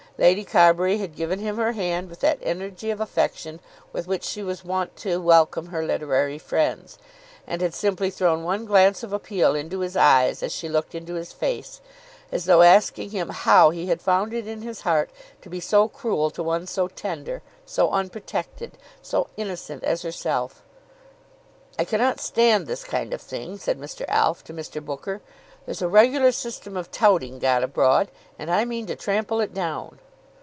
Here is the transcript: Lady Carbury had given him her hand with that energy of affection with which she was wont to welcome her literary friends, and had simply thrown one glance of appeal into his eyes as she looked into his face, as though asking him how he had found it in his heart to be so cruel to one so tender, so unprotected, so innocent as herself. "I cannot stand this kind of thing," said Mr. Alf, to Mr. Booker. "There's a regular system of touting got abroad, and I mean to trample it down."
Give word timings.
Lady 0.17 0.43
Carbury 0.43 0.99
had 0.99 1.15
given 1.15 1.39
him 1.39 1.57
her 1.57 1.71
hand 1.71 2.07
with 2.07 2.19
that 2.19 2.37
energy 2.43 2.91
of 2.91 3.01
affection 3.01 3.59
with 3.91 4.05
which 4.05 4.23
she 4.23 4.43
was 4.43 4.63
wont 4.63 4.95
to 4.97 5.19
welcome 5.19 5.67
her 5.67 5.83
literary 5.83 6.37
friends, 6.37 6.99
and 7.47 7.59
had 7.59 7.73
simply 7.73 8.11
thrown 8.11 8.43
one 8.43 8.63
glance 8.65 9.01
of 9.01 9.13
appeal 9.13 9.55
into 9.55 9.79
his 9.79 9.97
eyes 9.97 10.43
as 10.43 10.51
she 10.53 10.69
looked 10.69 10.93
into 10.93 11.15
his 11.15 11.33
face, 11.33 11.81
as 12.31 12.45
though 12.45 12.61
asking 12.61 13.09
him 13.09 13.29
how 13.29 13.71
he 13.71 13.87
had 13.87 13.99
found 13.99 14.31
it 14.31 14.45
in 14.45 14.61
his 14.61 14.81
heart 14.81 15.09
to 15.41 15.49
be 15.49 15.59
so 15.59 15.87
cruel 15.87 16.29
to 16.29 16.43
one 16.43 16.67
so 16.67 16.87
tender, 16.87 17.41
so 17.65 17.89
unprotected, 17.89 18.77
so 19.01 19.25
innocent 19.37 19.83
as 19.83 20.03
herself. 20.03 20.61
"I 21.79 21.83
cannot 21.83 22.19
stand 22.19 22.67
this 22.67 22.83
kind 22.83 23.11
of 23.11 23.21
thing," 23.21 23.57
said 23.57 23.79
Mr. 23.81 24.05
Alf, 24.07 24.43
to 24.43 24.53
Mr. 24.53 24.85
Booker. 24.85 25.21
"There's 25.65 25.81
a 25.81 25.87
regular 25.87 26.31
system 26.31 26.77
of 26.77 26.91
touting 26.91 27.39
got 27.39 27.63
abroad, 27.63 28.11
and 28.37 28.51
I 28.51 28.65
mean 28.65 28.85
to 28.85 28.95
trample 28.95 29.41
it 29.41 29.51
down." 29.51 29.97